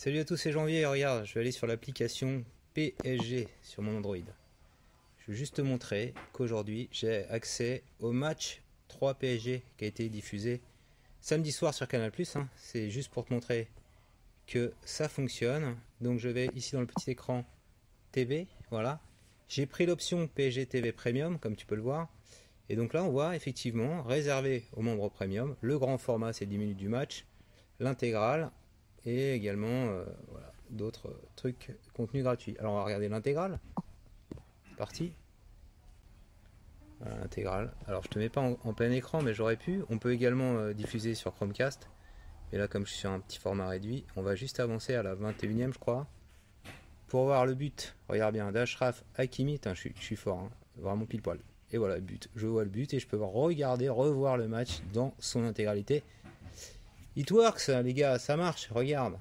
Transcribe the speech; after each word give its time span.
Salut 0.00 0.20
à 0.20 0.24
tous, 0.24 0.36
c'est 0.36 0.52
Janvier. 0.52 0.86
Regarde, 0.86 1.26
je 1.26 1.34
vais 1.34 1.40
aller 1.40 1.50
sur 1.50 1.66
l'application 1.66 2.44
PSG 2.72 3.48
sur 3.62 3.82
mon 3.82 3.96
Android. 3.96 4.14
Je 5.18 5.32
vais 5.32 5.36
juste 5.36 5.56
te 5.56 5.60
montrer 5.60 6.14
qu'aujourd'hui 6.32 6.88
j'ai 6.92 7.24
accès 7.24 7.82
au 7.98 8.12
match 8.12 8.62
3 8.86 9.14
PSG 9.14 9.60
qui 9.76 9.84
a 9.84 9.88
été 9.88 10.08
diffusé 10.08 10.60
samedi 11.20 11.50
soir 11.50 11.74
sur 11.74 11.88
Canal+. 11.88 12.12
Hein. 12.36 12.48
C'est 12.54 12.90
juste 12.90 13.10
pour 13.10 13.24
te 13.24 13.34
montrer 13.34 13.66
que 14.46 14.72
ça 14.84 15.08
fonctionne. 15.08 15.76
Donc 16.00 16.20
je 16.20 16.28
vais 16.28 16.48
ici 16.54 16.74
dans 16.76 16.80
le 16.80 16.86
petit 16.86 17.10
écran 17.10 17.44
TV, 18.12 18.46
voilà. 18.70 19.00
J'ai 19.48 19.66
pris 19.66 19.84
l'option 19.84 20.28
PSG 20.28 20.66
TV 20.66 20.92
Premium, 20.92 21.40
comme 21.40 21.56
tu 21.56 21.66
peux 21.66 21.74
le 21.74 21.82
voir. 21.82 22.08
Et 22.68 22.76
donc 22.76 22.92
là, 22.92 23.02
on 23.02 23.10
voit 23.10 23.34
effectivement 23.34 24.04
réservé 24.04 24.62
aux 24.74 24.82
membres 24.82 25.08
premium. 25.08 25.56
Le 25.60 25.76
grand 25.76 25.98
format, 25.98 26.32
c'est 26.32 26.46
10 26.46 26.56
minutes 26.56 26.76
du 26.76 26.88
match. 26.88 27.26
L'intégrale 27.80 28.52
et 29.08 29.34
également 29.34 29.66
euh, 29.66 30.04
d'autres 30.70 31.18
trucs, 31.34 31.72
contenu 31.94 32.22
gratuit. 32.22 32.56
Alors 32.58 32.74
on 32.74 32.76
va 32.76 32.84
regarder 32.84 33.08
l'intégrale. 33.08 33.58
Parti. 34.76 35.12
L'intégrale. 37.00 37.72
Alors 37.86 38.02
je 38.02 38.08
te 38.08 38.18
mets 38.18 38.28
pas 38.28 38.40
en, 38.40 38.72
plein 38.74 38.90
écran, 38.90 39.22
mais 39.22 39.32
j'aurais 39.32 39.56
pu. 39.56 39.82
On 39.88 39.98
peut 39.98 40.12
également 40.12 40.56
euh, 40.56 40.74
diffuser 40.74 41.14
sur 41.14 41.34
Chromecast. 41.34 41.88
Et 42.52 42.58
là, 42.58 42.68
comme 42.68 42.86
je 42.86 42.90
suis 42.92 43.00
sur 43.00 43.10
un 43.10 43.20
petit 43.20 43.38
format 43.38 43.68
réduit, 43.68 44.04
on 44.16 44.22
va 44.22 44.34
juste 44.34 44.60
avancer 44.60 44.94
à 44.94 45.02
la 45.02 45.14
21ème, 45.14 45.72
je 45.72 45.78
crois. 45.78 46.06
Pour 47.06 47.24
voir 47.24 47.46
le 47.46 47.54
but, 47.54 47.94
regarde 48.08 48.34
bien, 48.34 48.52
d'Ashraf 48.52 49.04
Hakimi, 49.16 49.60
je, 49.64 49.88
suis, 50.00 50.16
fort, 50.16 50.40
hein. 50.40 50.50
vraiment 50.76 51.06
pile 51.06 51.22
poil. 51.22 51.38
Et 51.70 51.78
voilà 51.78 51.96
le 51.96 52.00
but, 52.00 52.28
je 52.36 52.46
vois 52.46 52.64
le 52.64 52.70
but 52.70 52.92
et 52.94 52.98
je 52.98 53.06
peux 53.06 53.22
regarder, 53.22 53.88
revoir 53.90 54.38
le 54.38 54.48
match 54.48 54.80
dans 54.92 55.14
son 55.18 55.44
intégralité. 55.44 56.02
It 57.16 57.30
works, 57.30 57.68
les 57.68 57.94
gars, 57.94 58.18
ça 58.18 58.36
marche, 58.36 58.68
regarde. 58.70 59.18